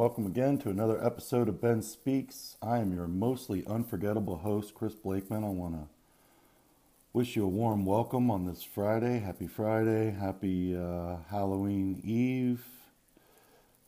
[0.00, 2.56] welcome again to another episode of Ben Speaks.
[2.62, 5.44] I am your mostly unforgettable host, Chris Blakeman.
[5.44, 5.88] I want to
[7.12, 9.18] wish you a warm welcome on this Friday.
[9.18, 10.10] Happy Friday.
[10.10, 12.64] Happy uh, Halloween Eve.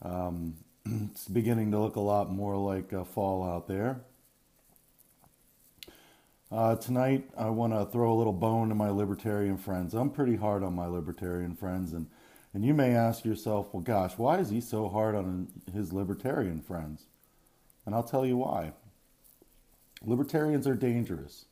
[0.02, 4.02] Um, it's beginning to look a lot more like uh, fall out there.
[6.50, 9.94] Uh, tonight, I want to throw a little bone to my libertarian friends.
[9.94, 12.08] I'm pretty hard on my libertarian friends, and
[12.54, 16.60] and you may ask yourself, well, gosh, why is he so hard on his libertarian
[16.60, 17.06] friends?
[17.86, 18.72] And I'll tell you why.
[20.04, 21.46] Libertarians are dangerous.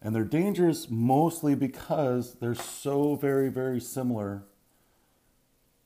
[0.00, 4.42] And they're dangerous mostly because they're so very, very similar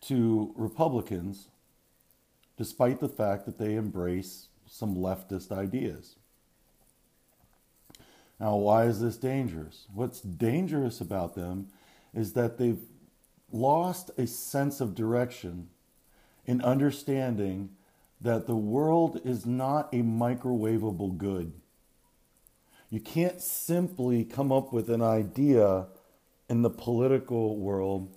[0.03, 1.49] to Republicans,
[2.57, 6.17] despite the fact that they embrace some leftist ideas.
[8.39, 9.87] Now, why is this dangerous?
[9.93, 11.69] What's dangerous about them
[12.15, 12.81] is that they've
[13.51, 15.69] lost a sense of direction
[16.45, 17.71] in understanding
[18.21, 21.53] that the world is not a microwavable good.
[22.89, 25.87] You can't simply come up with an idea
[26.49, 28.17] in the political world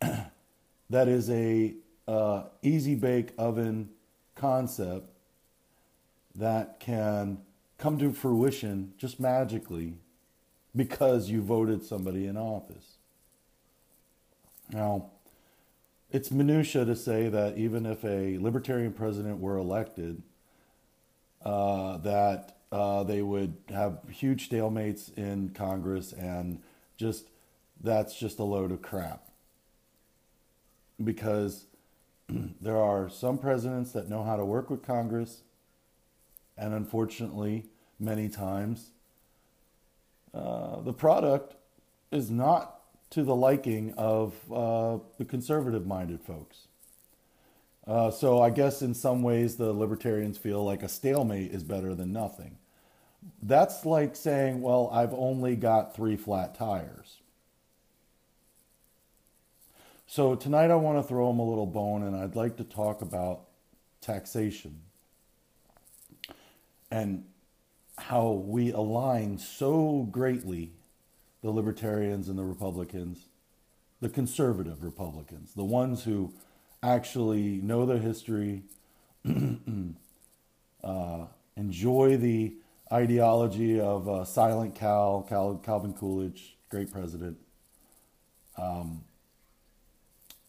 [0.00, 1.74] that is a
[2.08, 3.90] uh, easy bake oven
[4.34, 5.10] concept
[6.34, 7.38] that can
[7.78, 9.94] come to fruition just magically
[10.74, 12.95] because you voted somebody in office.
[14.72, 15.10] Now,
[16.10, 20.22] it's minutia to say that even if a libertarian president were elected,
[21.44, 26.60] uh, that uh, they would have huge stalemates in Congress, and
[26.96, 27.28] just
[27.80, 29.28] that's just a load of crap.
[31.02, 31.66] Because
[32.28, 35.42] there are some presidents that know how to work with Congress,
[36.56, 37.66] and unfortunately,
[38.00, 38.90] many times,
[40.34, 41.54] uh, the product
[42.10, 42.75] is not
[43.10, 46.68] to the liking of uh, the conservative minded folks.
[47.86, 51.94] Uh, so I guess in some ways the libertarians feel like a stalemate is better
[51.94, 52.58] than nothing.
[53.42, 57.18] That's like saying, well, I've only got three flat tires.
[60.08, 63.02] So tonight I want to throw them a little bone and I'd like to talk
[63.02, 63.42] about
[64.00, 64.80] taxation
[66.90, 67.24] and
[67.98, 70.72] how we align so greatly
[71.46, 73.28] the libertarians and the Republicans,
[74.00, 76.34] the conservative Republicans, the ones who
[76.82, 78.64] actually know their history,
[80.82, 81.26] uh,
[81.56, 82.56] enjoy the
[82.92, 87.38] ideology of uh, Silent Cal, Cal, Calvin Coolidge, great president.
[88.58, 89.04] Um,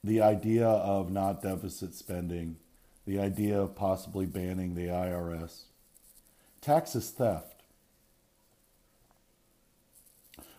[0.03, 2.55] the idea of not deficit spending,
[3.05, 5.65] the idea of possibly banning the IRS.
[6.59, 7.56] Tax is theft.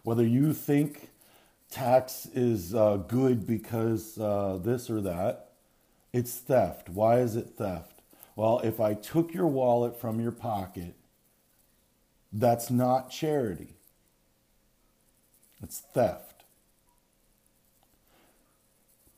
[0.08, 1.10] Whether you think
[1.70, 5.50] tax is uh, good because uh, this or that,
[6.14, 6.88] it's theft.
[6.88, 8.00] Why is it theft?
[8.34, 10.94] Well, if I took your wallet from your pocket,
[12.32, 13.74] that's not charity.
[15.62, 16.44] It's theft.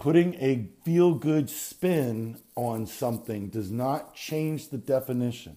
[0.01, 5.57] Putting a feel good spin on something does not change the definition.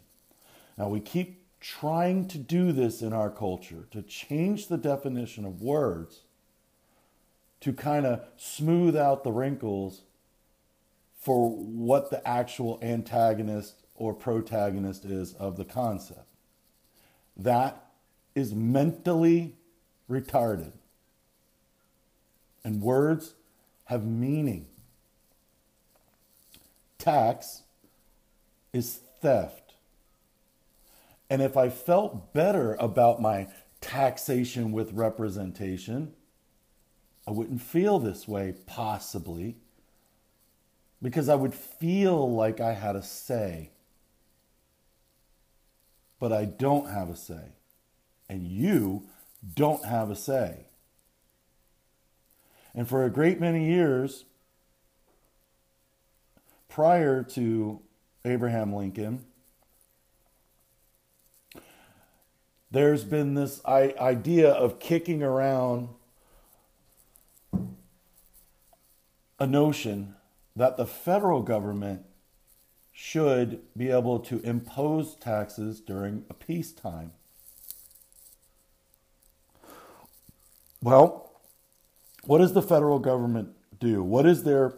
[0.78, 5.62] Now, we keep trying to do this in our culture, to change the definition of
[5.62, 6.24] words,
[7.62, 10.02] to kind of smooth out the wrinkles
[11.18, 16.28] for what the actual antagonist or protagonist is of the concept.
[17.38, 17.82] That
[18.36, 19.56] is mentally
[20.12, 20.74] retarded.
[22.66, 23.36] And words
[23.86, 24.68] have meaning.
[26.98, 27.62] Tax
[28.74, 29.63] is theft.
[31.34, 33.48] And if I felt better about my
[33.82, 36.14] taxation with representation,
[37.28, 39.56] I wouldn't feel this way, possibly,
[41.02, 43.72] because I would feel like I had a say.
[46.20, 47.54] But I don't have a say.
[48.30, 49.10] And you
[49.56, 50.68] don't have a say.
[52.76, 54.26] And for a great many years,
[56.70, 57.82] prior to
[58.24, 59.26] Abraham Lincoln,
[62.74, 65.90] there's been this idea of kicking around
[69.40, 70.16] a notion
[70.56, 72.02] that the federal government
[72.92, 77.12] should be able to impose taxes during a peacetime.
[80.82, 81.32] Well,
[82.24, 83.50] what does the federal government
[83.80, 84.02] do?
[84.02, 84.74] What is their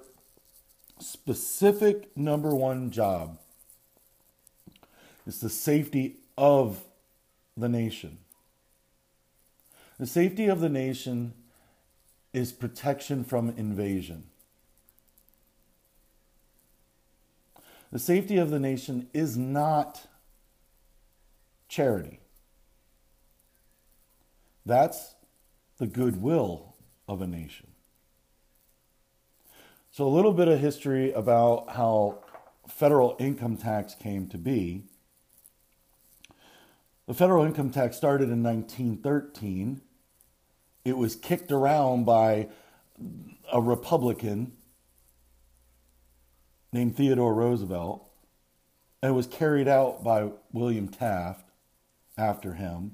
[1.00, 3.40] specific number one job?
[5.26, 6.84] It's the safety of
[7.58, 8.18] the nation.
[9.98, 11.34] The safety of the nation
[12.34, 14.26] is protection from invasion.
[17.92, 20.08] The safety of the nation is not
[21.70, 22.20] charity.
[24.66, 25.16] That's
[25.78, 26.76] the goodwill
[27.08, 27.68] of a nation.
[29.92, 32.20] So, a little bit of history about how
[32.68, 34.84] federal income tax came to be.
[37.08, 39.82] The federal income tax started in 1913.
[40.84, 42.50] It was kicked around by
[43.52, 44.54] a Republican
[46.72, 48.06] named Theodore Roosevelt
[49.06, 51.52] and it was carried out by William Taft
[52.18, 52.94] after him.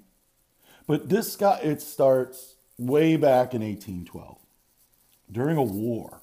[0.86, 4.38] But this got it starts way back in 1812
[5.32, 6.20] during a war.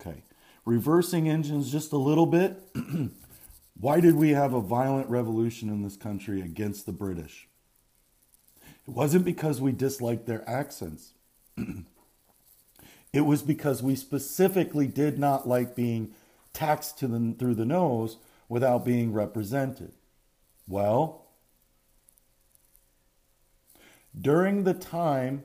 [0.00, 0.24] Okay.
[0.64, 2.60] Reversing engines just a little bit.
[3.78, 7.48] Why did we have a violent revolution in this country against the British?
[8.86, 11.14] It wasn't because we disliked their accents.
[13.12, 16.12] it was because we specifically did not like being
[16.52, 18.18] taxed the, through the nose
[18.48, 19.92] without being represented.
[20.68, 21.26] Well,
[24.18, 25.42] during the time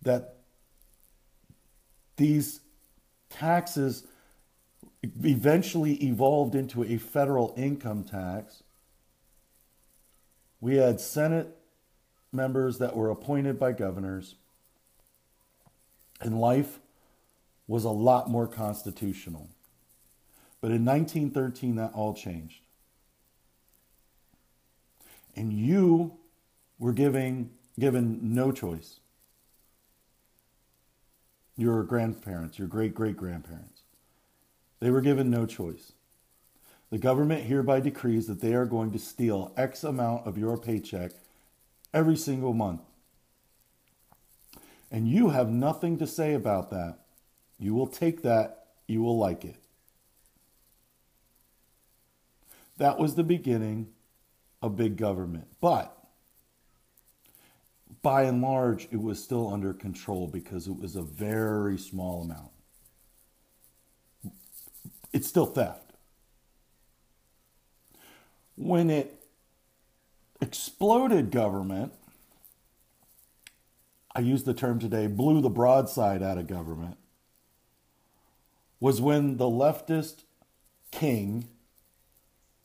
[0.00, 0.36] that
[2.16, 2.60] these
[3.30, 4.06] taxes
[5.02, 8.62] eventually evolved into a federal income tax,
[10.60, 11.56] we had Senate
[12.32, 14.36] members that were appointed by governors,
[16.20, 16.78] and life
[17.66, 19.48] was a lot more constitutional.
[20.60, 22.60] But in 1913, that all changed.
[25.34, 26.18] And you
[26.78, 29.00] were giving, given no choice.
[31.56, 33.81] Your grandparents, your great great grandparents,
[34.82, 35.92] they were given no choice.
[36.90, 41.12] The government hereby decrees that they are going to steal X amount of your paycheck
[41.94, 42.80] every single month.
[44.90, 46.98] And you have nothing to say about that.
[47.60, 49.54] You will take that, you will like it.
[52.78, 53.86] That was the beginning
[54.60, 55.46] of big government.
[55.60, 55.96] But
[58.02, 62.51] by and large, it was still under control because it was a very small amount.
[65.12, 65.92] It's still theft.
[68.56, 69.22] When it
[70.40, 71.92] exploded government,
[74.14, 76.96] I use the term today, blew the broadside out of government,
[78.78, 80.24] was when the leftist
[80.90, 81.48] king,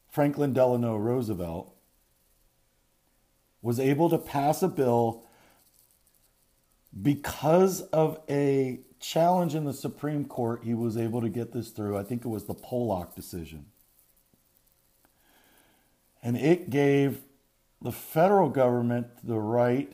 [0.09, 1.73] Franklin Delano Roosevelt,
[3.61, 5.23] was able to pass a bill
[7.01, 11.97] because of a challenge in the Supreme Court, he was able to get this through.
[11.97, 13.65] I think it was the Pollock decision.
[16.23, 17.21] And it gave
[17.81, 19.93] the federal government the right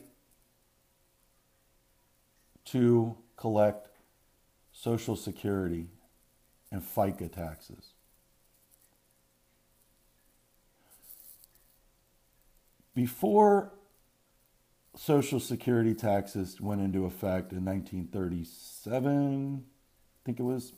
[2.66, 3.88] to collect
[4.72, 5.88] Social Security
[6.72, 7.92] and FICA taxes.
[12.94, 13.72] Before
[14.96, 20.72] Social Security taxes went into effect in 1937, I think it was.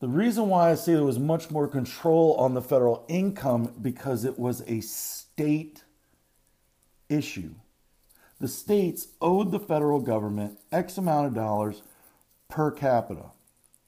[0.00, 4.24] The reason why I say there was much more control on the federal income because
[4.24, 5.84] it was a state
[7.08, 7.54] issue.
[8.40, 11.82] The states owed the federal government X amount of dollars
[12.48, 13.30] per capita,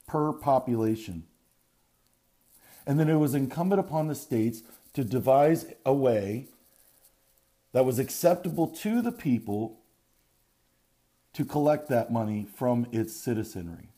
[0.09, 1.25] per population.
[2.87, 4.62] And then it was incumbent upon the states
[4.95, 6.49] to devise a way
[7.73, 9.81] that was acceptable to the people
[11.33, 13.91] to collect that money from its citizenry.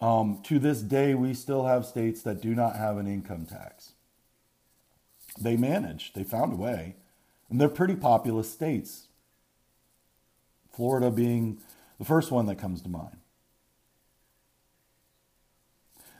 [0.00, 3.92] Um, to this day, we still have states that do not have an income tax.
[5.40, 6.96] They managed, they found a way,
[7.50, 9.08] and they're pretty populous states.
[10.72, 11.58] Florida being
[11.98, 13.16] the first one that comes to mind.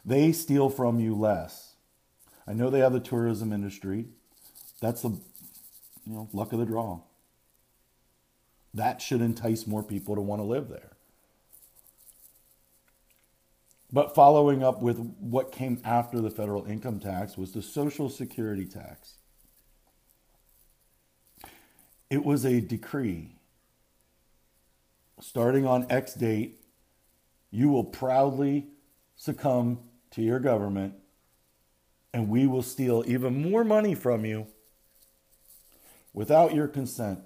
[0.04, 1.74] They steal from you less.
[2.46, 4.06] I know they have the tourism industry.
[4.80, 5.18] That's the
[6.08, 7.00] you know, luck of the draw.
[8.72, 10.92] That should entice more people to want to live there.
[13.92, 18.64] But following up with what came after the federal income tax was the Social Security
[18.64, 19.14] tax.
[22.10, 23.36] It was a decree.
[25.20, 26.60] Starting on X date,
[27.50, 28.68] you will proudly
[29.16, 29.80] succumb
[30.12, 30.94] to your government
[32.14, 34.46] and we will steal even more money from you
[36.18, 37.20] without your consent.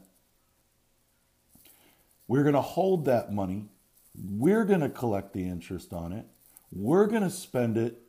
[2.29, 3.71] We're going to hold that money.
[4.15, 6.27] We're going to collect the interest on it.
[6.71, 8.03] We're going to spend it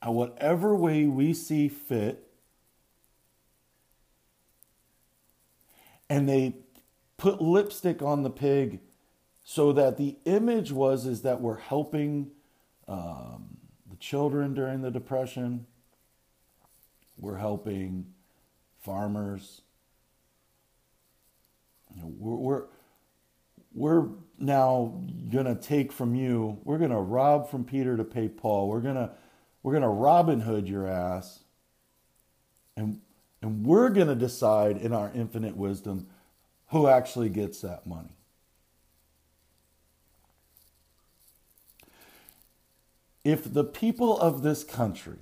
[0.00, 2.26] at whatever way we see fit.
[6.08, 6.54] And they
[7.18, 8.80] put lipstick on the pig
[9.44, 12.30] so that the image was is that we're helping
[12.88, 13.58] um,
[13.90, 15.66] the children during the depression
[17.18, 18.06] we're helping
[18.80, 19.62] farmers
[22.04, 22.64] we're, we're
[23.74, 28.68] we're now gonna take from you we're gonna rob from peter to pay paul.
[28.68, 29.12] We're gonna
[29.62, 31.40] we're gonna robin hood your ass.
[32.76, 33.00] And
[33.42, 36.06] and we're gonna decide in our infinite wisdom
[36.68, 38.16] who actually gets that money.
[43.24, 45.18] If the people of this country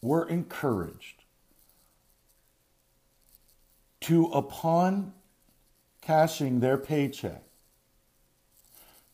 [0.00, 1.24] were encouraged
[4.02, 5.12] to, upon
[6.06, 7.42] cashing their paycheck,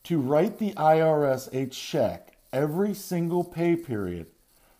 [0.05, 4.27] to write the IRS a check every single pay period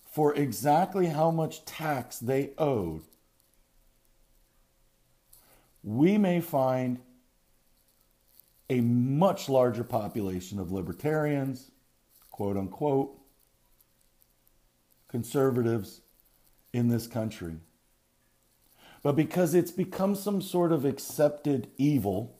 [0.03, 3.01] for exactly how much tax they owed,
[5.83, 7.01] we may find
[8.69, 11.71] a much larger population of libertarians,
[12.31, 13.19] quote unquote,
[15.09, 16.03] conservatives
[16.75, 17.57] in this country.
[19.03, 22.37] But because it's become some sort of accepted evil,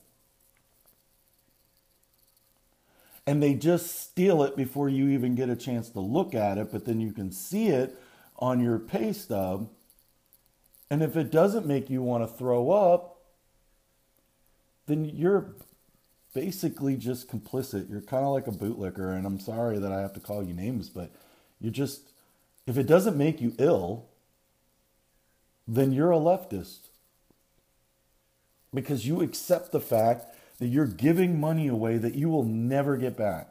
[3.25, 6.71] and they just steal it before you even get a chance to look at it,
[6.71, 7.97] but then you can see it
[8.37, 9.69] on your pay stub.
[10.89, 13.21] And if it doesn't make you want to throw up,
[14.85, 15.55] then you're
[16.33, 17.89] basically just complicit.
[17.89, 20.53] You're kind of like a bootlicker, and I'm sorry that I have to call you
[20.53, 21.11] names, but
[21.59, 22.09] you're just
[22.65, 24.05] if it doesn't make you ill,
[25.67, 26.89] then you're a leftist.
[28.73, 30.25] Because you accept the fact
[30.59, 33.49] that you're giving money away that you will never get back.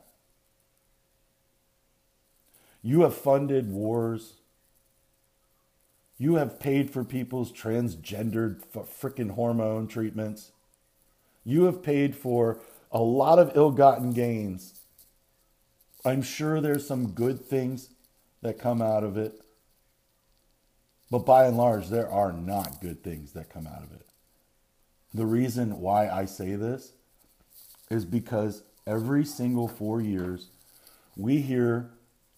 [2.82, 4.34] You have funded wars.
[6.18, 10.52] You have paid for people's transgendered freaking hormone treatments.
[11.44, 14.80] You have paid for a lot of ill gotten gains.
[16.04, 17.90] I'm sure there's some good things
[18.42, 19.41] that come out of it.
[21.12, 24.06] But by and large, there are not good things that come out of it.
[25.12, 26.94] The reason why I say this
[27.90, 30.48] is because every single four years,
[31.14, 31.90] we hear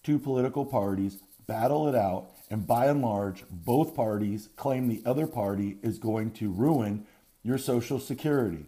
[0.03, 5.25] two political parties battle it out, and by and large, both parties claim the other
[5.25, 7.05] party is going to ruin
[7.43, 8.65] your Social Security.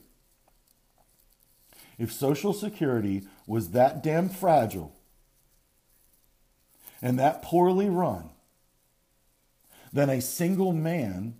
[1.98, 4.96] If Social Security was that damn fragile,
[7.02, 8.30] and that poorly run,
[9.98, 11.36] then a single man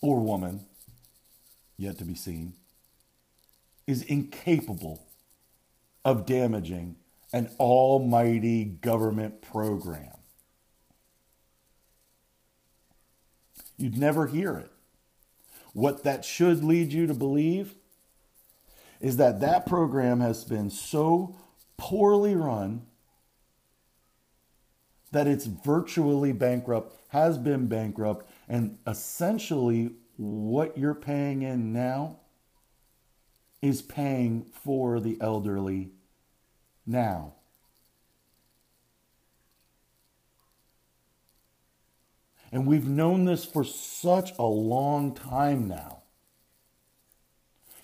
[0.00, 0.66] or woman,
[1.76, 2.54] yet to be seen,
[3.86, 5.06] is incapable
[6.04, 6.96] of damaging
[7.32, 10.12] an almighty government program.
[13.76, 14.70] You'd never hear it.
[15.72, 17.74] What that should lead you to believe
[19.00, 21.36] is that that program has been so
[21.76, 22.82] poorly run
[25.12, 32.16] that it's virtually bankrupt, has been bankrupt, and essentially what you're paying in now
[33.60, 35.90] is paying for the elderly
[36.86, 37.34] now.
[42.50, 46.02] And we've known this for such a long time now.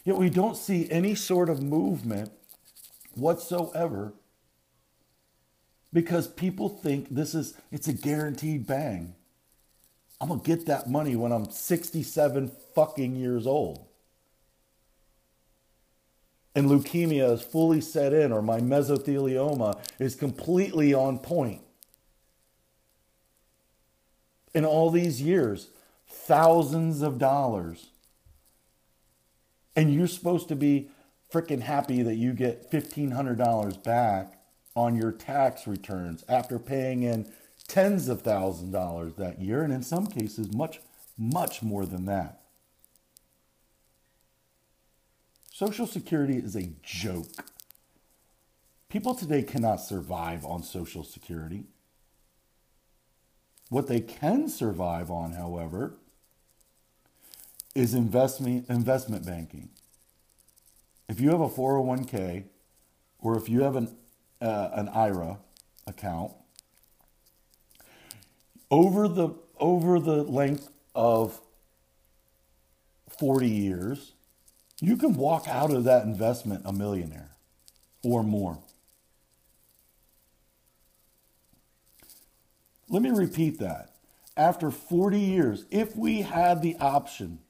[0.04, 2.32] Yet we don't see any sort of movement
[3.14, 4.12] whatsoever
[5.92, 9.14] because people think this is it's a guaranteed bang.
[10.20, 13.86] I'm going to get that money when I'm 67 fucking years old.
[16.54, 21.62] And leukemia is fully set in or my mesothelioma is completely on point.
[24.54, 25.68] In all these years,
[26.08, 27.90] thousands of dollars.
[29.76, 30.90] And you're supposed to be
[31.32, 34.37] freaking happy that you get $1,500 back
[34.78, 37.28] on your tax returns after paying in
[37.66, 40.78] tens of thousands of dollars that year, and in some cases, much,
[41.18, 42.42] much more than that.
[45.52, 47.26] Social Security is a joke.
[48.88, 51.64] People today cannot survive on Social Security.
[53.70, 55.94] What they can survive on, however,
[57.74, 59.70] is investment, investment banking.
[61.08, 62.44] If you have a 401k
[63.18, 63.96] or if you have an
[64.40, 65.38] uh, an IRA
[65.86, 66.32] account
[68.70, 71.40] over the over the length of
[73.18, 74.12] 40 years,
[74.80, 77.30] you can walk out of that investment a millionaire
[78.04, 78.58] or more.
[82.88, 83.96] Let me repeat that.
[84.36, 87.40] After 40 years, if we had the option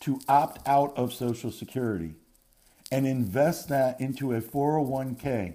[0.00, 2.14] to opt out of Social Security
[2.92, 5.54] and invest that into a 401k,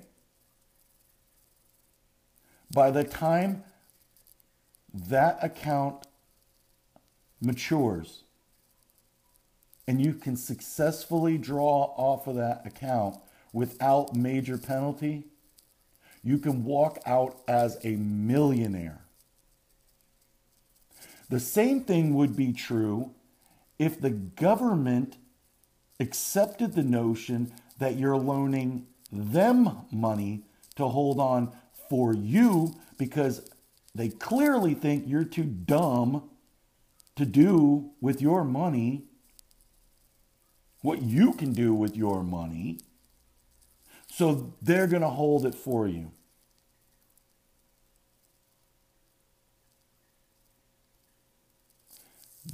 [2.75, 3.63] by the time
[4.93, 6.05] that account
[7.41, 8.23] matures
[9.87, 13.17] and you can successfully draw off of that account
[13.53, 15.23] without major penalty,
[16.21, 18.99] you can walk out as a millionaire.
[21.29, 23.11] The same thing would be true
[23.79, 25.15] if the government
[26.01, 30.43] accepted the notion that you're loaning them money
[30.75, 31.53] to hold on
[31.89, 33.49] for you because
[33.93, 36.29] they clearly think you're too dumb
[37.15, 39.05] to do with your money
[40.85, 42.79] what you can do with your money.
[44.07, 46.11] So they're going to hold it for you.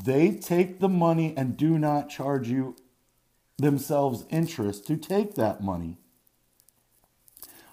[0.03, 2.77] They take the money and do not charge you
[3.57, 5.97] themselves interest to take that money.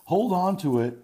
[0.06, 0.98] Hold on to it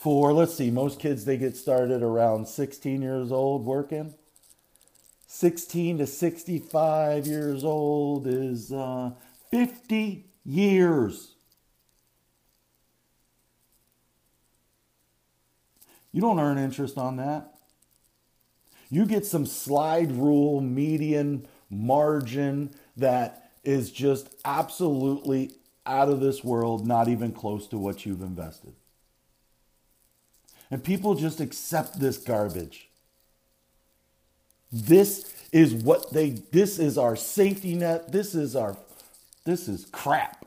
[0.00, 4.14] for, let's see, most kids they get started around 16 years old working.
[5.26, 9.10] 16 to 65 years old is uh,
[9.50, 11.34] 50 years.
[16.12, 17.52] You don't earn interest on that.
[18.88, 26.86] You get some slide rule median margin that is just absolutely out of this world,
[26.86, 28.72] not even close to what you've invested.
[30.70, 32.88] And people just accept this garbage.
[34.72, 38.12] This is what they this is our safety net.
[38.12, 38.76] This is our
[39.44, 40.44] this is crap.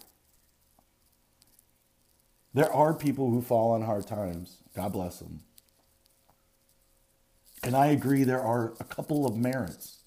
[2.53, 4.57] There are people who fall on hard times.
[4.75, 5.41] God bless them.
[7.63, 9.97] And I agree there are a couple of merits.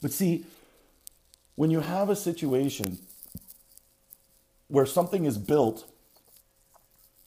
[0.00, 0.44] But see,
[1.56, 2.98] when you have a situation
[4.68, 5.90] where something is built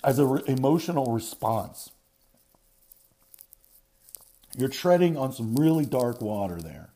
[0.04, 1.92] as an re- emotional response,
[4.58, 6.90] you're treading on some really dark water there.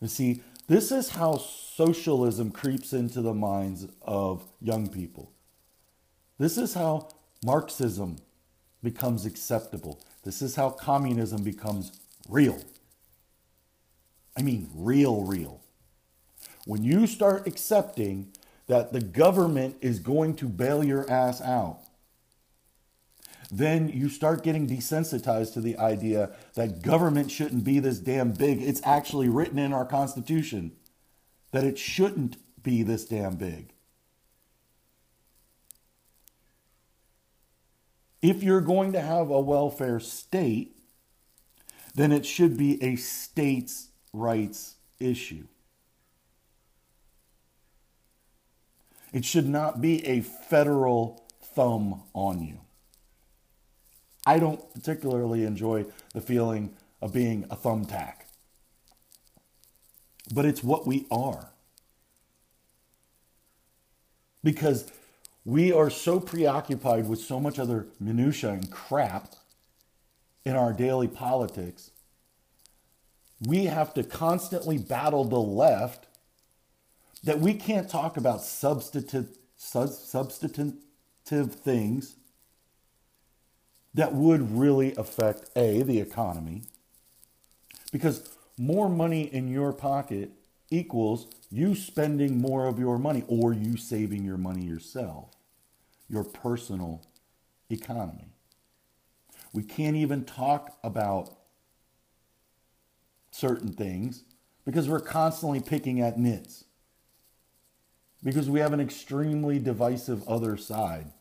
[0.00, 5.32] You see, this is how socialism creeps into the minds of young people.
[6.38, 7.08] This is how
[7.44, 8.16] Marxism
[8.82, 10.00] becomes acceptable.
[10.24, 12.62] This is how communism becomes real.
[14.36, 15.60] I mean, real, real.
[16.64, 18.32] When you start accepting
[18.68, 21.80] that the government is going to bail your ass out,
[23.50, 28.62] then you start getting desensitized to the idea that government shouldn't be this damn big.
[28.62, 30.72] It's actually written in our Constitution
[31.52, 33.72] that it shouldn't be this damn big.
[38.20, 40.76] If you're going to have a welfare state,
[41.94, 45.46] then it should be a states' rights issue.
[49.12, 52.58] It should not be a federal thumb on you.
[54.28, 58.26] I don't particularly enjoy the feeling of being a thumbtack,
[60.34, 61.54] but it's what we are.
[64.44, 64.92] Because
[65.46, 69.32] we are so preoccupied with so much other minutia and crap
[70.44, 71.90] in our daily politics.
[73.40, 76.06] We have to constantly battle the left
[77.24, 80.74] that we can't talk about substantive, substantive
[81.54, 82.17] things
[83.94, 86.62] that would really affect A, the economy,
[87.90, 90.30] because more money in your pocket
[90.70, 95.30] equals you spending more of your money or you saving your money yourself
[96.08, 97.02] your personal
[97.70, 98.32] economy.
[99.52, 101.30] We can't even talk about
[103.30, 104.24] certain things
[104.64, 106.64] because we're constantly picking at nits.
[108.22, 111.12] Because we have an extremely divisive other side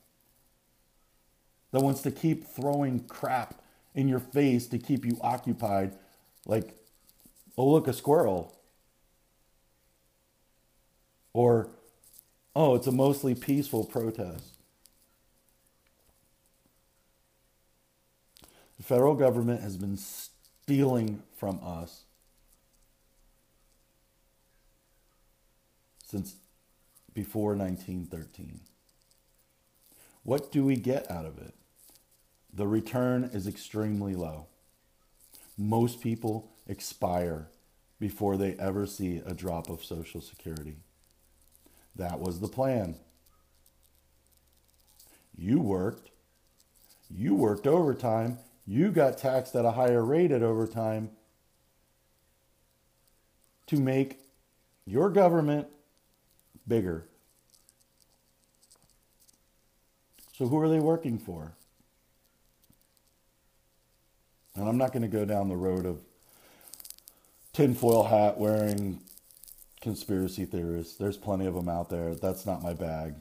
[1.71, 3.61] that wants to keep throwing crap
[3.93, 5.95] in your face to keep you occupied,
[6.45, 6.75] like,
[7.57, 8.55] oh, look, a squirrel.
[11.33, 11.69] Or,
[12.55, 14.53] oh, it's a mostly peaceful protest.
[18.77, 22.03] The federal government has been stealing from us
[26.05, 26.35] since
[27.13, 28.59] before 1913.
[30.27, 31.53] What do we get out of it?
[32.53, 34.47] The return is extremely low.
[35.57, 37.47] Most people expire
[37.97, 40.79] before they ever see a drop of Social Security.
[41.95, 42.97] That was the plan.
[45.33, 46.09] You worked.
[47.09, 51.09] You worked overtime you got taxed at a higher rate at overtime
[53.67, 54.19] to make
[54.85, 55.67] your government
[56.67, 57.05] bigger.
[60.37, 61.53] So who are they working for?
[64.53, 66.01] And I'm not going to go down the road of
[67.53, 69.01] tinfoil hat wearing
[69.81, 70.95] conspiracy theorists.
[70.95, 72.13] There's plenty of them out there.
[72.13, 73.15] That's not my bag.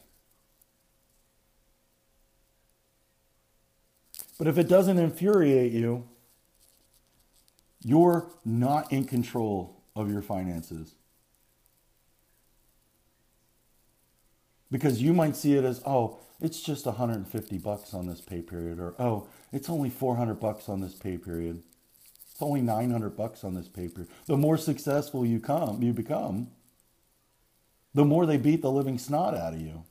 [4.37, 6.07] But if it doesn't infuriate you,
[7.83, 10.95] you're not in control of your finances.
[14.71, 18.79] Because you might see it as, oh, it's just 150 bucks on this pay period,
[18.79, 21.63] or oh, it's only 400 bucks on this pay period.
[22.31, 24.11] It's only 900 bucks on this pay period.
[24.27, 26.49] The more successful you come, you become,
[27.95, 29.85] the more they beat the living snot out of you.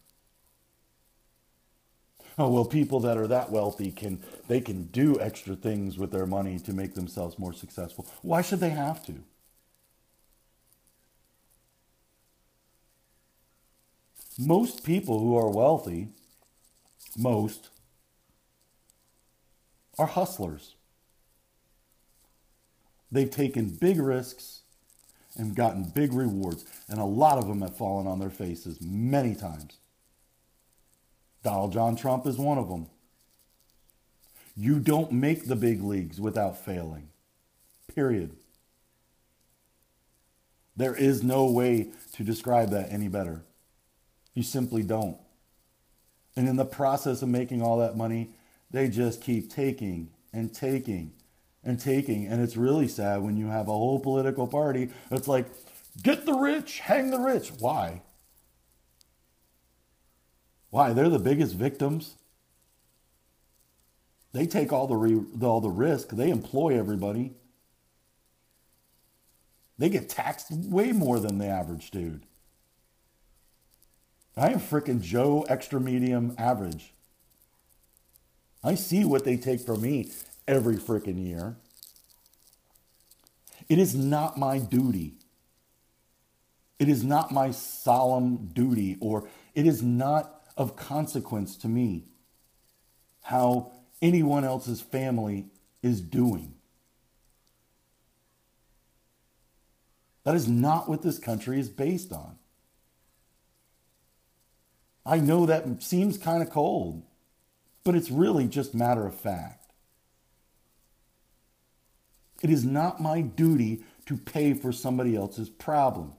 [2.38, 6.26] Oh well, people that are that wealthy can they can do extra things with their
[6.26, 8.06] money to make themselves more successful.
[8.22, 9.24] Why should they have to?
[14.38, 16.10] Most people who are wealthy,
[17.18, 17.70] most,
[19.98, 20.76] are hustlers.
[23.12, 24.62] They've taken big risks
[25.38, 29.36] and gotten big rewards, and a lot of them have fallen on their faces many
[29.36, 29.78] times.
[31.44, 32.88] Donald John Trump is one of them.
[34.58, 37.10] You don't make the big leagues without failing.
[37.94, 38.36] Period.
[40.76, 43.44] There is no way to describe that any better.
[44.36, 45.18] You simply don't.
[46.36, 48.30] And in the process of making all that money,
[48.70, 51.14] they just keep taking and taking
[51.64, 52.28] and taking.
[52.28, 55.48] And it's really sad when you have a whole political party that's like,
[56.04, 57.52] get the rich, hang the rich.
[57.58, 58.02] Why?
[60.70, 60.92] Why?
[60.92, 62.16] They're the biggest victims.
[64.34, 66.10] They take all the, re- all the risk.
[66.10, 67.32] They employ everybody.
[69.78, 72.26] They get taxed way more than the average dude.
[74.38, 76.94] I am freaking Joe extra medium average.
[78.64, 80.12] I see what they take from me
[80.48, 81.56] every freaking year.
[83.70, 85.14] It is not my duty.
[86.78, 92.04] It is not my solemn duty, or it is not of consequence to me
[93.24, 93.72] how
[94.02, 95.48] anyone else's family
[95.82, 96.54] is doing.
[100.24, 102.38] That is not what this country is based on.
[105.06, 107.04] I know that seems kind of cold,
[107.84, 109.72] but it's really just matter of fact.
[112.42, 116.14] It is not my duty to pay for somebody else's problem.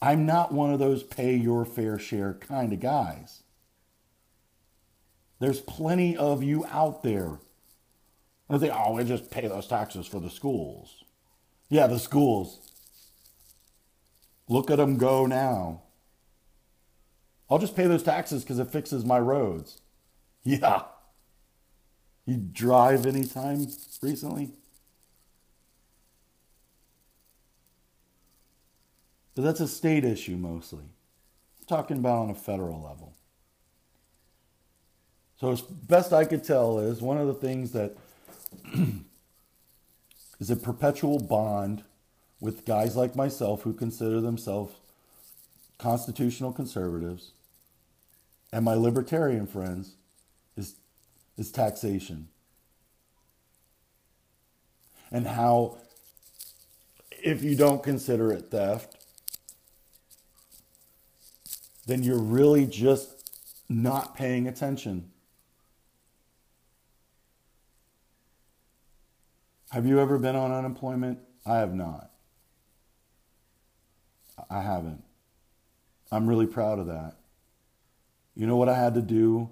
[0.00, 3.42] I'm not one of those pay your fair share kind of guys.
[5.40, 7.38] There's plenty of you out there.
[8.50, 11.04] I think, oh, we just pay those taxes for the schools.
[11.70, 12.70] Yeah, the schools.
[14.48, 15.83] Look at them go now.
[17.50, 19.80] I'll just pay those taxes because it fixes my roads.
[20.46, 20.82] Yeah.
[22.26, 23.66] You drive anytime
[24.02, 24.50] recently?
[29.34, 30.84] But that's a state issue mostly.
[30.84, 33.14] I'm talking about on a federal level.
[35.40, 37.96] So, as best I could tell, is one of the things that
[40.38, 41.84] is a perpetual bond
[42.40, 44.74] with guys like myself who consider themselves
[45.78, 47.32] constitutional conservatives
[48.52, 49.96] and my libertarian friends
[50.56, 50.76] is,
[51.36, 52.28] is taxation.
[55.10, 55.78] And how,
[57.22, 58.96] if you don't consider it theft,
[61.86, 63.30] then you're really just
[63.68, 65.10] not paying attention.
[69.70, 71.18] Have you ever been on unemployment?
[71.44, 72.10] I have not.
[74.48, 75.03] I haven't.
[76.14, 77.16] I'm really proud of that.
[78.36, 79.50] You know what I had to do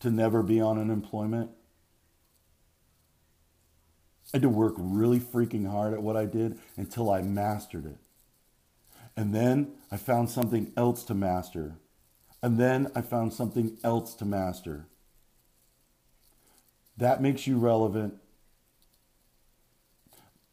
[0.00, 1.50] to never be on unemployment?
[4.32, 7.98] I had to work really freaking hard at what I did until I mastered it.
[9.18, 11.76] And then I found something else to master.
[12.42, 14.86] And then I found something else to master.
[16.96, 18.14] That makes you relevant.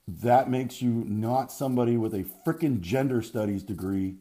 [0.06, 4.18] That makes you not somebody with a freaking gender studies degree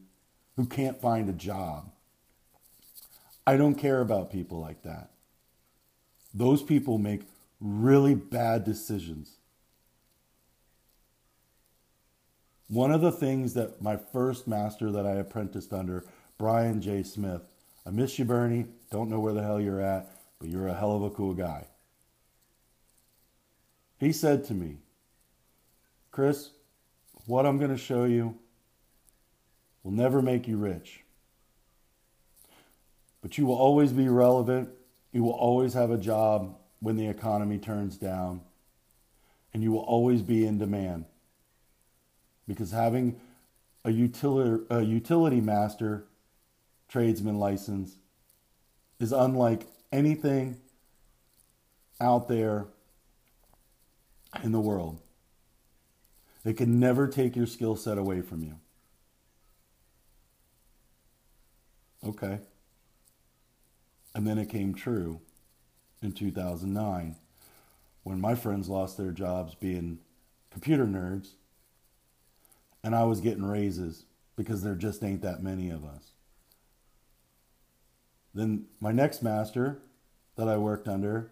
[0.55, 1.91] who can't find a job.
[3.45, 5.09] I don't care about people like that.
[6.33, 7.21] Those people make
[7.59, 9.37] really bad decisions.
[12.67, 16.05] One of the things that my first master that I apprenticed under,
[16.37, 17.03] Brian J.
[17.03, 17.41] Smith,
[17.85, 18.65] I miss you, Bernie.
[18.89, 21.67] Don't know where the hell you're at, but you're a hell of a cool guy.
[23.99, 24.77] He said to me,
[26.11, 26.49] Chris,
[27.25, 28.37] what I'm going to show you
[29.83, 31.01] will never make you rich.
[33.21, 34.69] But you will always be relevant.
[35.11, 38.41] You will always have a job when the economy turns down.
[39.53, 41.05] And you will always be in demand.
[42.47, 43.19] Because having
[43.85, 46.05] a utility, a utility master
[46.89, 47.95] tradesman license
[48.99, 50.57] is unlike anything
[52.01, 52.65] out there
[54.43, 54.99] in the world.
[56.43, 58.59] They can never take your skill set away from you.
[62.05, 62.39] Okay.
[64.13, 65.21] And then it came true
[66.01, 67.15] in 2009
[68.03, 69.99] when my friends lost their jobs being
[70.51, 71.33] computer nerds
[72.83, 76.11] and I was getting raises because there just ain't that many of us.
[78.33, 79.79] Then my next master
[80.35, 81.31] that I worked under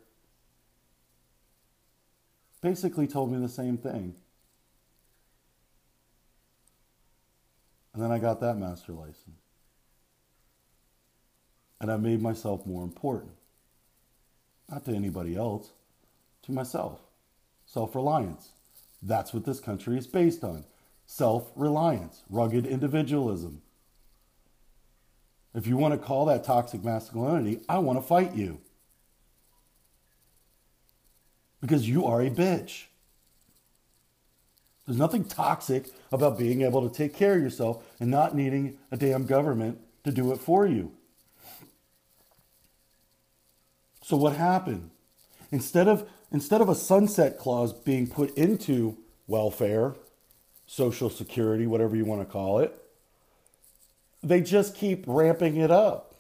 [2.62, 4.16] basically told me the same thing.
[7.94, 9.41] And then I got that master license.
[11.82, 13.32] And I made myself more important.
[14.70, 15.72] Not to anybody else,
[16.44, 17.02] to myself.
[17.66, 18.50] Self reliance.
[19.02, 20.64] That's what this country is based on
[21.08, 23.64] self reliance, rugged individualism.
[25.56, 28.62] If you want to call that toxic masculinity, I want to fight you.
[31.60, 32.86] Because you are a bitch.
[34.86, 38.98] There's nothing toxic about being able to take care of yourself and not needing a
[38.98, 40.92] damn government to do it for you.
[44.12, 44.90] So what happened?
[45.52, 49.96] Instead of instead of a sunset clause being put into welfare,
[50.68, 52.78] social security, whatever you want to call it,
[54.22, 56.14] they just keep ramping it up.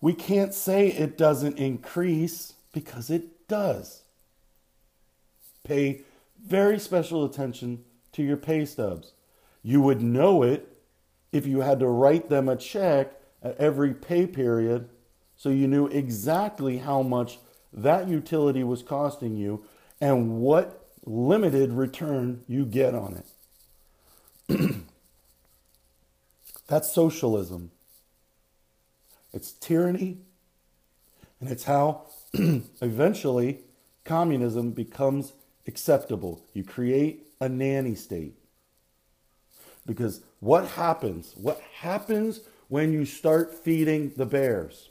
[0.00, 4.00] We can't say it doesn't increase because it does.
[5.62, 6.04] Pay
[6.42, 9.12] very special attention to your pay stubs.
[9.62, 10.74] You would know it
[11.32, 14.88] if you had to write them a check at every pay period
[15.36, 17.38] so you knew exactly how much
[17.72, 19.64] that utility was costing you
[20.00, 23.22] and what limited return you get on
[24.48, 24.60] it.
[26.68, 27.70] That's socialism.
[29.32, 30.18] It's tyranny,
[31.40, 33.60] and it's how eventually
[34.04, 35.32] communism becomes
[35.66, 36.44] acceptable.
[36.52, 38.34] You create a nanny state.
[39.84, 41.34] Because what happens?
[41.36, 42.40] What happens
[42.72, 44.88] when you start feeding the bears?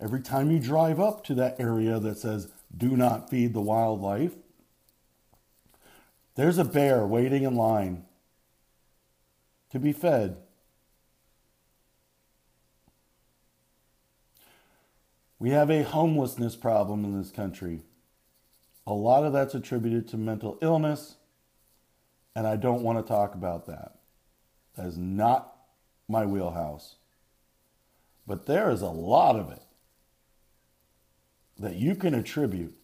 [0.00, 4.34] Every time you drive up to that area that says, do not feed the wildlife,
[6.36, 8.04] there's a bear waiting in line
[9.72, 10.36] to be fed.
[15.40, 17.82] We have a homelessness problem in this country.
[18.86, 21.16] A lot of that's attributed to mental illness,
[22.34, 23.96] and I don't want to talk about that.
[24.76, 25.54] That is not
[26.08, 26.96] my wheelhouse.
[28.26, 29.62] But there is a lot of it
[31.58, 32.74] that you can attribute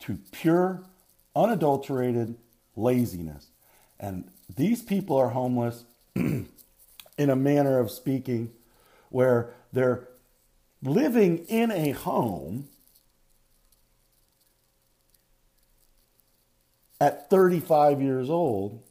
[0.00, 0.84] to pure,
[1.34, 2.36] unadulterated
[2.76, 3.48] laziness.
[3.98, 6.48] And these people are homeless in
[7.18, 8.52] a manner of speaking
[9.10, 10.08] where they're
[10.82, 12.68] living in a home
[17.00, 18.82] at 35 years old,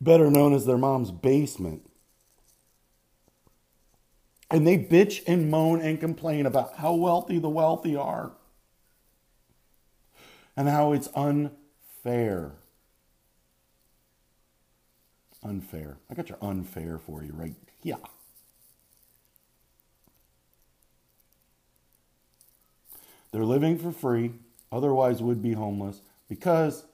[0.00, 1.82] better known as their mom's basement.
[4.50, 8.32] And they bitch and moan and complain about how wealthy the wealthy are
[10.56, 12.52] and how it's unfair.
[15.42, 15.98] Unfair.
[16.10, 17.96] I got your unfair for you right here.
[23.32, 24.32] They're living for free,
[24.70, 26.84] otherwise would be homeless, because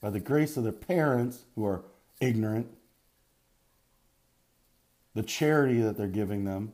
[0.00, 1.82] by the grace of their parents who are
[2.20, 2.68] ignorant,
[5.14, 6.72] the charity that they're giving them,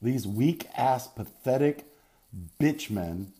[0.00, 1.84] these weak ass, pathetic
[2.60, 3.32] bitch men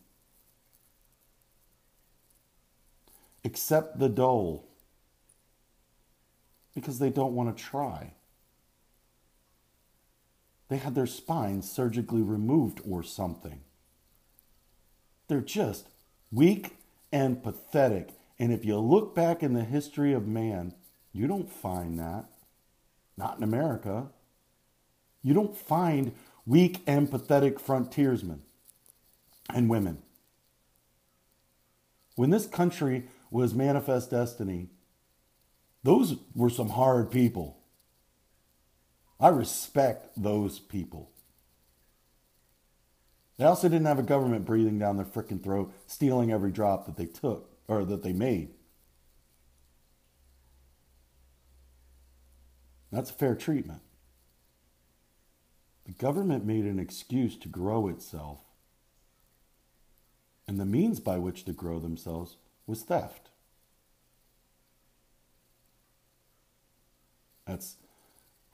[3.45, 4.67] accept the dole
[6.75, 8.13] because they don't want to try.
[10.67, 13.61] They had their spines surgically removed or something.
[15.29, 15.87] They're just
[16.31, 16.75] weak
[17.11, 18.09] and pathetic.
[18.37, 20.73] And if you look back in the history of man,
[21.13, 22.25] you don't find that.
[23.15, 24.07] Not in America.
[25.21, 26.13] You don't find
[26.45, 28.41] weak and pathetic frontiersmen
[29.53, 29.99] and women.
[32.15, 34.69] When this country was manifest destiny,
[35.83, 37.59] those were some hard people.
[39.19, 41.11] I respect those people.
[43.39, 46.97] They also didn't have a government breathing down their frickin' throat, stealing every drop that
[46.97, 48.49] they took or that they made.
[52.91, 53.79] That's a fair treatment.
[55.85, 58.39] The government made an excuse to grow itself,
[60.45, 62.35] and the means by which to grow themselves
[62.67, 63.29] was theft.
[67.47, 67.77] That's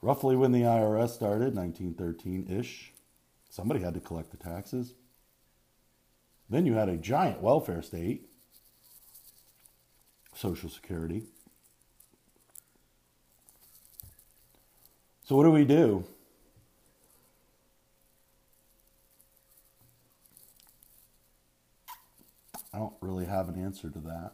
[0.00, 2.92] roughly when the IRS started, 1913 ish.
[3.56, 4.92] Somebody had to collect the taxes.
[6.50, 8.28] Then you had a giant welfare state,
[10.34, 11.22] Social Security.
[15.24, 16.04] So, what do we do?
[22.74, 24.32] I don't really have an answer to that.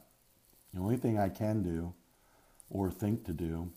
[0.74, 1.94] The only thing I can do
[2.70, 3.70] or think to do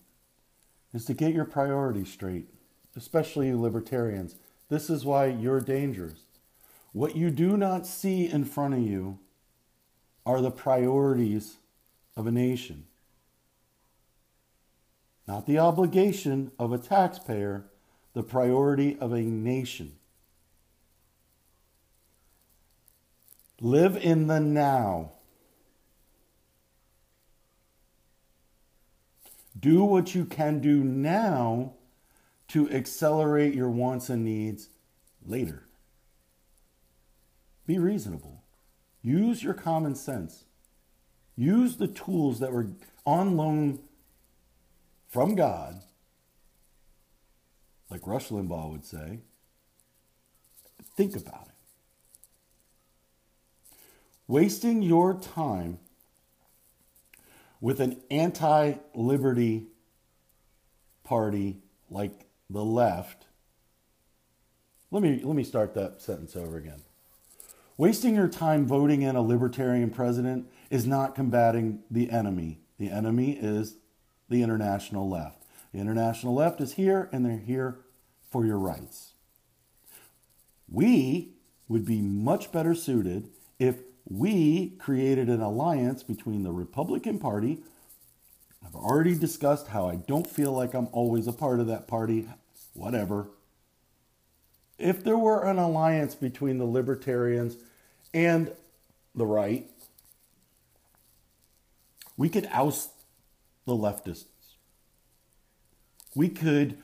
[0.92, 2.48] is to get your priorities straight,
[2.96, 4.34] especially you libertarians.
[4.68, 6.20] This is why you're dangerous.
[6.92, 9.18] What you do not see in front of you
[10.24, 11.58] are the priorities
[12.16, 12.86] of a nation,
[15.28, 17.66] not the obligation of a taxpayer,
[18.14, 19.92] the priority of a nation.
[23.60, 25.12] Live in the now.
[29.58, 31.74] Do what you can do now
[32.48, 34.68] to accelerate your wants and needs
[35.24, 35.66] later.
[37.66, 38.42] Be reasonable.
[39.02, 40.44] Use your common sense.
[41.36, 42.68] Use the tools that were
[43.04, 43.80] on loan
[45.08, 45.80] from God,
[47.90, 49.20] like Rush Limbaugh would say.
[50.96, 51.54] Think about it.
[54.26, 55.78] Wasting your time
[57.60, 59.66] with an anti liberty
[61.04, 61.58] party
[61.90, 63.26] like the left.
[64.90, 66.82] Let me, let me start that sentence over again.
[67.76, 72.60] Wasting your time voting in a libertarian president is not combating the enemy.
[72.78, 73.76] The enemy is
[74.28, 75.44] the international left.
[75.72, 77.80] The international left is here and they're here
[78.30, 79.12] for your rights.
[80.68, 81.32] We
[81.68, 83.28] would be much better suited
[83.58, 83.76] if
[84.08, 87.58] we created an alliance between the Republican Party.
[88.66, 92.26] I've already discussed how I don't feel like I'm always a part of that party,
[92.74, 93.28] whatever.
[94.76, 97.56] If there were an alliance between the libertarians
[98.12, 98.52] and
[99.14, 99.70] the right,
[102.16, 102.90] we could oust
[103.66, 104.24] the leftists.
[106.14, 106.78] We could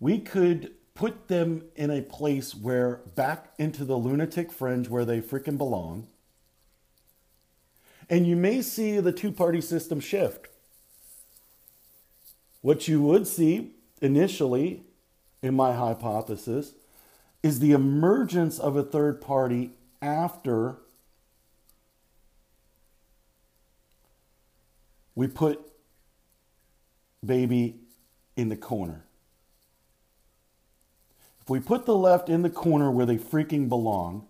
[0.00, 5.20] we could put them in a place where back into the lunatic fringe where they
[5.20, 6.08] freaking belong.
[8.12, 10.48] And you may see the two party system shift.
[12.60, 13.70] What you would see
[14.02, 14.82] initially,
[15.40, 16.74] in my hypothesis,
[17.42, 19.70] is the emergence of a third party
[20.02, 20.76] after
[25.14, 25.72] we put
[27.24, 27.76] baby
[28.36, 29.06] in the corner.
[31.40, 34.26] If we put the left in the corner where they freaking belong,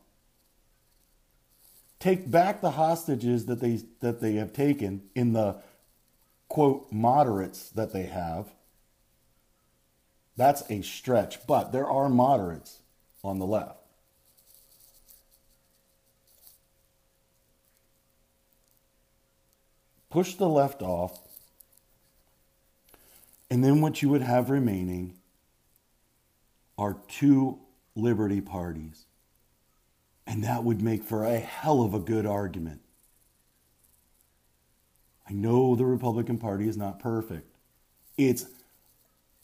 [2.03, 5.55] take back the hostages that they that they have taken in the
[6.49, 8.49] quote moderates that they have.
[10.37, 12.81] That's a stretch, but there are moderates
[13.23, 13.79] on the left.
[20.11, 21.21] Push the left off,
[23.49, 25.15] and then what you would have remaining
[26.77, 27.61] are two
[27.95, 29.07] liberty parties.
[30.27, 32.81] And that would make for a hell of a good argument.
[35.29, 37.57] I know the Republican Party is not perfect.
[38.17, 38.47] It's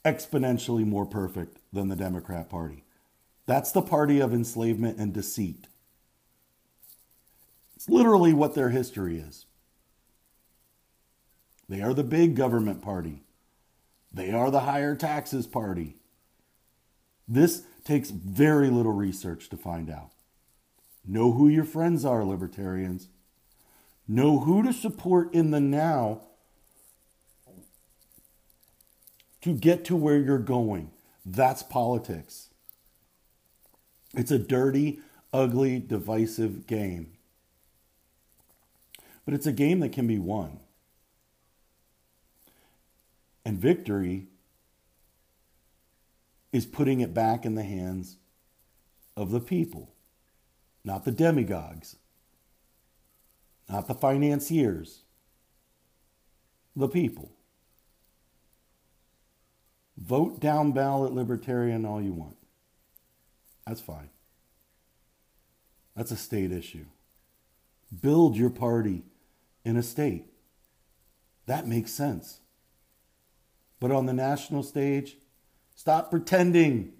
[0.05, 2.85] exponentially more perfect than the Democrat Party.
[3.47, 5.67] That's the party of enslavement and deceit.
[7.77, 9.47] It's literally what their history is.
[11.69, 13.23] They are the big government party.
[14.13, 15.97] They are the higher taxes party.
[17.27, 20.11] This takes very little research to find out.
[21.11, 23.09] Know who your friends are, libertarians.
[24.07, 26.21] Know who to support in the now
[29.41, 30.91] to get to where you're going.
[31.25, 32.51] That's politics.
[34.15, 35.01] It's a dirty,
[35.33, 37.13] ugly, divisive game.
[39.25, 40.61] But it's a game that can be won.
[43.47, 44.27] And victory
[46.53, 48.17] is putting it back in the hands
[49.17, 49.95] of the people,
[50.85, 51.97] not the demagogues,
[53.69, 55.03] not the financiers,
[56.75, 57.33] the people.
[59.97, 62.37] Vote down ballot libertarian all you want.
[63.67, 64.11] That's fine.
[65.97, 66.87] That's a state issue.
[68.01, 69.03] Build your party
[69.65, 70.27] in a state.
[71.47, 72.41] That makes sense.
[73.81, 75.17] But on the national stage,
[75.75, 76.93] stop pretending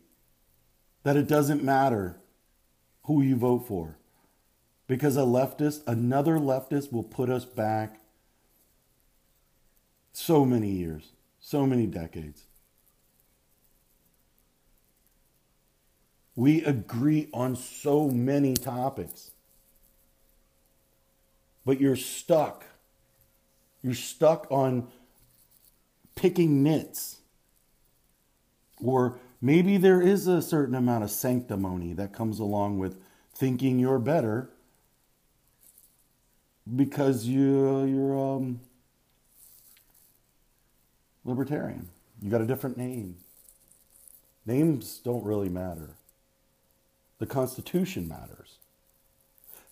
[1.05, 2.21] that it doesn't matter
[3.09, 3.97] who you vote for.
[4.87, 8.01] Because a leftist, another leftist, will put us back
[10.13, 12.45] so many years, so many decades.
[16.37, 19.31] We agree on so many topics.
[21.65, 22.65] But you're stuck.
[23.83, 24.89] You're stuck on
[26.15, 27.17] picking nits.
[28.83, 32.97] Or maybe there is a certain amount of sanctimony that comes along with
[33.35, 34.51] thinking you're better
[36.75, 38.61] because you you're um,
[41.25, 41.89] libertarian.
[42.21, 43.17] You got a different name.
[44.45, 45.91] Names don't really matter.
[47.19, 48.59] The Constitution matters.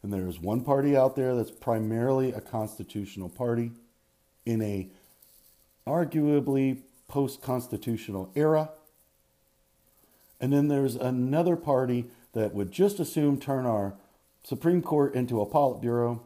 [0.02, 3.72] And there's one party out there that's primarily a constitutional party
[4.44, 4.88] in a
[5.86, 8.70] arguably post-constitutional era.
[10.40, 13.94] And then there's another party that would just assume turn our
[14.44, 16.20] Supreme Court into a Politburo,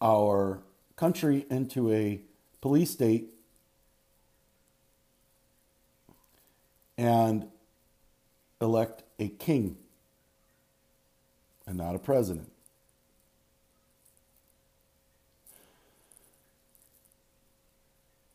[0.00, 0.60] our
[0.96, 2.20] country into a
[2.60, 3.28] police state,
[6.96, 7.46] and
[8.60, 9.76] elect a king
[11.66, 12.50] and not a president.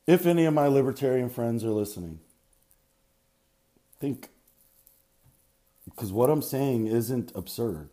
[0.05, 2.19] If any of my libertarian friends are listening,
[4.03, 4.27] think
[5.85, 7.89] because what I'm saying isn't absurd.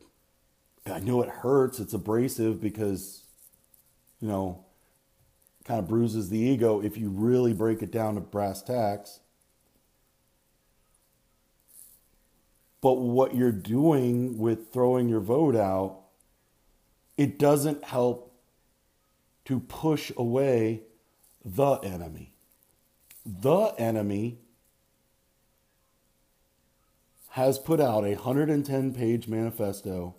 [0.85, 3.23] I know it hurts, it's abrasive because,
[4.21, 4.65] you know,
[5.65, 9.21] kind of bruises the ego if you really break it down to brass tacks.
[12.81, 16.01] But what you're doing with throwing your vote out,
[17.17, 18.35] it doesn't help
[19.45, 20.83] to push away
[21.45, 22.33] the enemy.
[23.25, 24.39] The enemy
[27.31, 30.17] has put out a 110 page manifesto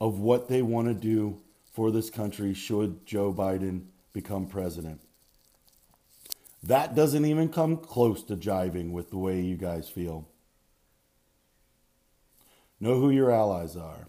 [0.00, 1.40] of what they want to do
[1.72, 5.00] for this country should Joe Biden become president.
[6.62, 10.28] That doesn't even come close to jiving with the way you guys feel.
[12.78, 14.08] Know who your allies are.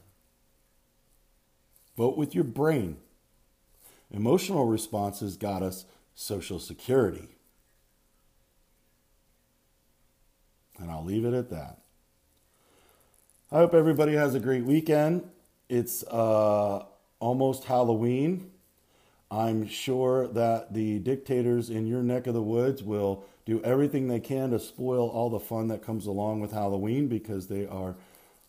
[1.95, 2.97] Vote with your brain.
[4.11, 7.29] Emotional responses got us Social Security.
[10.77, 11.82] And I'll leave it at that.
[13.53, 15.29] I hope everybody has a great weekend.
[15.69, 16.85] It's uh,
[17.19, 18.49] almost Halloween.
[19.29, 24.19] I'm sure that the dictators in your neck of the woods will do everything they
[24.19, 27.95] can to spoil all the fun that comes along with Halloween because they are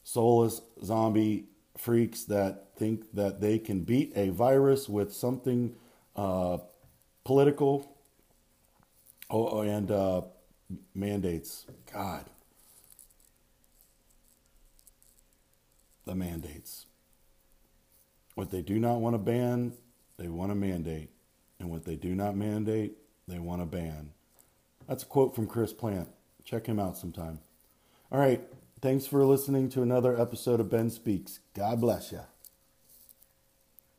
[0.05, 5.75] soulless zombie freaks that think that they can beat a virus with something
[6.17, 6.57] uh,
[7.25, 7.95] political
[9.29, 10.23] oh, and uh,
[10.95, 11.67] mandates.
[11.93, 12.25] God.
[16.05, 16.87] The mandates.
[18.35, 19.75] What they do not want to ban,
[20.17, 21.11] they want to mandate.
[21.59, 22.97] And what they do not mandate,
[23.27, 24.11] they want to ban.
[24.89, 26.11] That's a quote from Chris Plante.
[26.45, 27.39] Check him out sometime.
[28.13, 28.43] All right.
[28.81, 31.41] Thanks for listening to another episode of Ben Speaks.
[31.55, 32.21] God bless you.